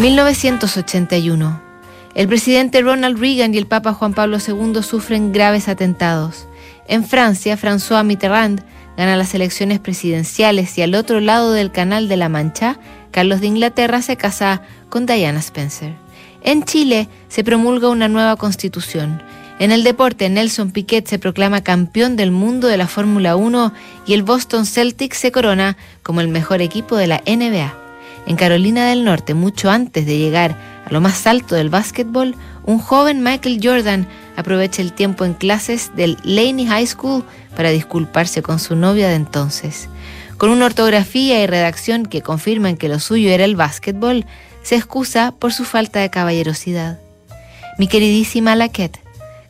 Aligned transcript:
1981. 0.00 1.60
El 2.14 2.26
presidente 2.26 2.80
Ronald 2.80 3.18
Reagan 3.18 3.54
y 3.54 3.58
el 3.58 3.66
Papa 3.66 3.92
Juan 3.92 4.14
Pablo 4.14 4.38
II 4.38 4.82
sufren 4.82 5.30
graves 5.30 5.68
atentados. 5.68 6.48
En 6.88 7.04
Francia, 7.04 7.58
François 7.58 8.02
Mitterrand 8.02 8.62
gana 8.96 9.18
las 9.18 9.34
elecciones 9.34 9.78
presidenciales 9.78 10.78
y 10.78 10.82
al 10.82 10.94
otro 10.94 11.20
lado 11.20 11.52
del 11.52 11.70
Canal 11.70 12.08
de 12.08 12.16
la 12.16 12.30
Mancha, 12.30 12.78
Carlos 13.10 13.42
de 13.42 13.48
Inglaterra 13.48 14.00
se 14.00 14.16
casa 14.16 14.62
con 14.88 15.04
Diana 15.04 15.40
Spencer. 15.40 15.92
En 16.42 16.64
Chile 16.64 17.06
se 17.28 17.44
promulga 17.44 17.90
una 17.90 18.08
nueva 18.08 18.36
constitución. 18.36 19.22
En 19.58 19.70
el 19.70 19.84
deporte, 19.84 20.30
Nelson 20.30 20.70
Piquet 20.70 21.06
se 21.06 21.18
proclama 21.18 21.62
campeón 21.62 22.16
del 22.16 22.30
mundo 22.30 22.68
de 22.68 22.78
la 22.78 22.86
Fórmula 22.86 23.36
1 23.36 23.74
y 24.06 24.14
el 24.14 24.22
Boston 24.22 24.64
Celtics 24.64 25.18
se 25.18 25.30
corona 25.30 25.76
como 26.02 26.22
el 26.22 26.28
mejor 26.28 26.62
equipo 26.62 26.96
de 26.96 27.06
la 27.06 27.22
NBA. 27.26 27.79
En 28.26 28.36
Carolina 28.36 28.86
del 28.86 29.04
Norte, 29.04 29.34
mucho 29.34 29.70
antes 29.70 30.06
de 30.06 30.18
llegar 30.18 30.56
a 30.86 30.92
lo 30.92 31.00
más 31.00 31.26
alto 31.26 31.54
del 31.54 31.70
básquetbol, 31.70 32.34
un 32.64 32.78
joven 32.78 33.22
Michael 33.22 33.60
Jordan 33.62 34.06
aprovecha 34.36 34.82
el 34.82 34.92
tiempo 34.92 35.24
en 35.24 35.34
clases 35.34 35.90
del 35.96 36.16
Laney 36.22 36.66
High 36.66 36.86
School 36.86 37.24
para 37.56 37.70
disculparse 37.70 38.42
con 38.42 38.58
su 38.58 38.76
novia 38.76 39.08
de 39.08 39.14
entonces. 39.14 39.88
Con 40.36 40.50
una 40.50 40.66
ortografía 40.66 41.42
y 41.42 41.46
redacción 41.46 42.06
que 42.06 42.22
confirman 42.22 42.76
que 42.76 42.88
lo 42.88 42.98
suyo 42.98 43.30
era 43.30 43.44
el 43.44 43.56
básquetbol, 43.56 44.24
se 44.62 44.76
excusa 44.76 45.32
por 45.38 45.52
su 45.52 45.64
falta 45.64 46.00
de 46.00 46.10
caballerosidad. 46.10 46.98
Mi 47.78 47.88
queridísima 47.88 48.56
Laquette, 48.56 49.00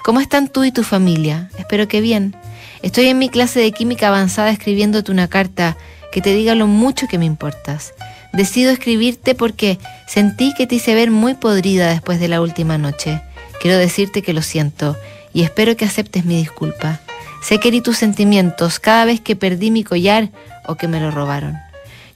¿cómo 0.04 0.20
están 0.20 0.48
tú 0.48 0.64
y 0.64 0.72
tu 0.72 0.82
familia? 0.82 1.50
Espero 1.58 1.88
que 1.88 2.00
bien. 2.00 2.34
Estoy 2.82 3.06
en 3.06 3.18
mi 3.18 3.28
clase 3.28 3.60
de 3.60 3.72
química 3.72 4.08
avanzada 4.08 4.50
escribiéndote 4.50 5.12
una 5.12 5.28
carta 5.28 5.76
que 6.12 6.20
te 6.20 6.34
diga 6.34 6.54
lo 6.54 6.66
mucho 6.66 7.06
que 7.06 7.18
me 7.18 7.24
importas. 7.24 7.92
Decido 8.32 8.70
escribirte 8.70 9.34
porque 9.34 9.78
sentí 10.06 10.54
que 10.54 10.66
te 10.66 10.76
hice 10.76 10.94
ver 10.94 11.10
muy 11.10 11.34
podrida 11.34 11.88
después 11.90 12.20
de 12.20 12.28
la 12.28 12.40
última 12.40 12.78
noche. 12.78 13.20
Quiero 13.60 13.76
decirte 13.76 14.22
que 14.22 14.32
lo 14.32 14.42
siento 14.42 14.96
y 15.32 15.42
espero 15.42 15.76
que 15.76 15.84
aceptes 15.84 16.24
mi 16.24 16.36
disculpa. 16.36 17.00
Sé 17.42 17.58
que 17.58 17.68
herí 17.68 17.80
tus 17.80 17.96
sentimientos 17.96 18.78
cada 18.78 19.04
vez 19.04 19.20
que 19.20 19.36
perdí 19.36 19.70
mi 19.70 19.82
collar 19.82 20.28
o 20.66 20.76
que 20.76 20.88
me 20.88 21.00
lo 21.00 21.10
robaron. 21.10 21.58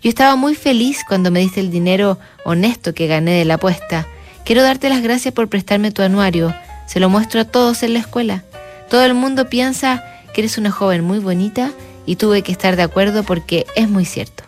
Yo 0.03 0.09
estaba 0.09 0.37
muy 0.37 0.55
feliz 0.55 1.01
cuando 1.09 1.31
me 1.31 1.41
diste 1.41 1.61
el 1.61 1.71
dinero 1.71 2.19
honesto 2.45 2.95
que 2.95 3.07
gané 3.07 3.39
de 3.39 3.45
la 3.45 3.55
apuesta. 3.55 4.07
Quiero 4.45 4.63
darte 4.63 4.91
las 4.91 5.03
gracias 5.03 5.33
por 5.33 5.49
prestarme 5.49 5.93
tu 5.93 6.03
anuario. 6.03 6.55
Se 6.87 7.01
lo 7.01 7.09
muestro 7.09 7.41
a 7.41 7.45
todos 7.45 7.83
en 7.83 7.95
la 7.95 8.01
escuela. 8.01 8.45
Todo 8.91 9.05
el 9.05 9.15
mundo 9.15 9.49
piensa 9.49 10.05
que 10.35 10.43
eres 10.43 10.59
una 10.59 10.71
joven 10.71 11.03
muy 11.03 11.19
bonita 11.19 11.73
y 12.05 12.17
tuve 12.17 12.43
que 12.43 12.53
estar 12.53 12.77
de 12.77 12.83
acuerdo 12.83 13.23
porque 13.23 13.65
es 13.77 13.89
muy 13.89 14.05
cierto. 14.05 14.45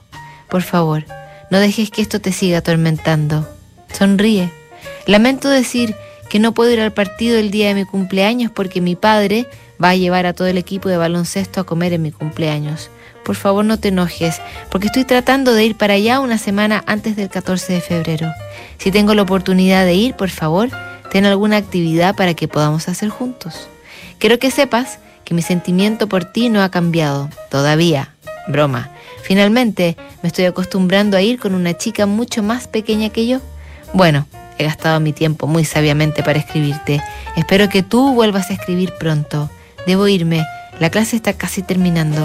Por 0.50 0.62
favor, 0.62 1.04
no 1.50 1.58
dejes 1.60 1.90
que 1.90 2.02
esto 2.02 2.20
te 2.20 2.32
siga 2.32 2.58
atormentando. 2.58 3.48
Sonríe. 3.92 4.50
Lamento 5.06 5.48
decir 5.48 5.94
que 6.28 6.38
no 6.38 6.52
puedo 6.52 6.72
ir 6.72 6.80
al 6.80 6.92
partido 6.92 7.38
el 7.38 7.50
día 7.50 7.68
de 7.68 7.74
mi 7.74 7.84
cumpleaños 7.84 8.50
porque 8.50 8.80
mi 8.80 8.96
padre 8.96 9.46
va 9.82 9.90
a 9.90 9.96
llevar 9.96 10.26
a 10.26 10.32
todo 10.32 10.48
el 10.48 10.58
equipo 10.58 10.88
de 10.88 10.96
baloncesto 10.96 11.60
a 11.60 11.64
comer 11.64 11.92
en 11.92 12.02
mi 12.02 12.12
cumpleaños. 12.12 12.90
Por 13.24 13.36
favor 13.36 13.64
no 13.64 13.78
te 13.78 13.88
enojes, 13.88 14.40
porque 14.70 14.86
estoy 14.86 15.04
tratando 15.04 15.52
de 15.52 15.64
ir 15.64 15.76
para 15.76 15.94
allá 15.94 16.20
una 16.20 16.38
semana 16.38 16.84
antes 16.86 17.16
del 17.16 17.28
14 17.28 17.72
de 17.72 17.80
febrero. 17.80 18.32
Si 18.78 18.92
tengo 18.92 19.14
la 19.14 19.22
oportunidad 19.22 19.84
de 19.84 19.94
ir, 19.94 20.14
por 20.14 20.30
favor, 20.30 20.68
ten 21.10 21.24
alguna 21.24 21.56
actividad 21.56 22.14
para 22.14 22.34
que 22.34 22.46
podamos 22.46 22.88
hacer 22.88 23.08
juntos. 23.08 23.68
Quiero 24.18 24.38
que 24.38 24.50
sepas 24.50 24.98
que 25.24 25.34
mi 25.34 25.42
sentimiento 25.42 26.06
por 26.08 26.24
ti 26.24 26.48
no 26.50 26.62
ha 26.62 26.70
cambiado, 26.70 27.28
todavía. 27.50 28.14
Broma. 28.46 28.90
Finalmente, 29.26 29.96
me 30.22 30.28
estoy 30.28 30.44
acostumbrando 30.44 31.16
a 31.16 31.20
ir 31.20 31.40
con 31.40 31.56
una 31.56 31.76
chica 31.76 32.06
mucho 32.06 32.44
más 32.44 32.68
pequeña 32.68 33.08
que 33.08 33.26
yo. 33.26 33.40
Bueno, 33.92 34.24
he 34.56 34.62
gastado 34.62 35.00
mi 35.00 35.12
tiempo 35.12 35.48
muy 35.48 35.64
sabiamente 35.64 36.22
para 36.22 36.38
escribirte. 36.38 37.02
Espero 37.34 37.68
que 37.68 37.82
tú 37.82 38.14
vuelvas 38.14 38.50
a 38.50 38.52
escribir 38.52 38.92
pronto. 39.00 39.50
Debo 39.84 40.06
irme. 40.06 40.46
La 40.78 40.90
clase 40.90 41.16
está 41.16 41.32
casi 41.32 41.62
terminando. 41.62 42.24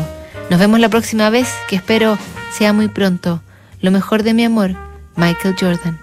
Nos 0.51 0.59
vemos 0.59 0.79
la 0.79 0.89
próxima 0.89 1.31
vez, 1.31 1.51
que 1.67 1.77
espero 1.77 2.19
sea 2.55 2.71
muy 2.71 2.87
pronto. 2.87 3.41
Lo 3.79 3.89
mejor 3.89 4.21
de 4.21 4.35
mi 4.35 4.43
amor, 4.43 4.75
Michael 5.15 5.55
Jordan. 5.59 5.99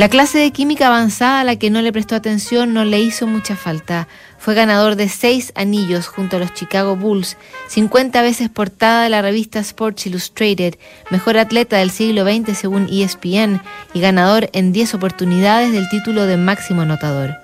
La 0.00 0.08
clase 0.08 0.38
de 0.38 0.50
química 0.50 0.86
avanzada 0.86 1.40
a 1.40 1.44
la 1.44 1.56
que 1.56 1.68
no 1.68 1.82
le 1.82 1.92
prestó 1.92 2.14
atención 2.14 2.72
no 2.72 2.86
le 2.86 3.00
hizo 3.00 3.26
mucha 3.26 3.54
falta. 3.54 4.08
Fue 4.38 4.54
ganador 4.54 4.96
de 4.96 5.10
seis 5.10 5.52
anillos 5.54 6.06
junto 6.06 6.36
a 6.36 6.38
los 6.38 6.54
Chicago 6.54 6.96
Bulls, 6.96 7.36
50 7.68 8.22
veces 8.22 8.48
portada 8.48 9.02
de 9.02 9.10
la 9.10 9.20
revista 9.20 9.58
Sports 9.58 10.06
Illustrated, 10.06 10.76
mejor 11.10 11.36
atleta 11.36 11.76
del 11.76 11.90
siglo 11.90 12.24
XX 12.24 12.56
según 12.56 12.88
ESPN 12.90 13.60
y 13.92 14.00
ganador 14.00 14.48
en 14.54 14.72
10 14.72 14.94
oportunidades 14.94 15.70
del 15.70 15.86
título 15.90 16.24
de 16.24 16.38
máximo 16.38 16.80
anotador. 16.80 17.36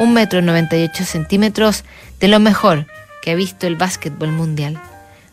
Un 0.00 0.12
metro 0.12 0.42
98 0.42 1.04
centímetros 1.04 1.84
de 2.18 2.26
lo 2.26 2.40
mejor 2.40 2.86
que 3.22 3.30
ha 3.30 3.36
visto 3.36 3.68
el 3.68 3.76
básquetbol 3.76 4.32
mundial. 4.32 4.80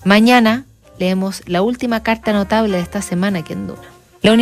Mañana 0.06 0.66
leemos 1.00 1.42
la 1.48 1.64
última 1.64 2.04
carta 2.04 2.34
notable 2.34 2.78
de 2.78 2.84
esta 2.84 3.02
semana 3.02 3.44
que 3.44 3.54
en 3.54 3.66
Duna. 3.66 3.98
La 4.22 4.34